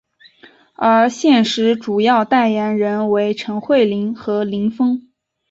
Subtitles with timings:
[0.73, 4.99] 而现时主要代言人为陈慧琳和林峰。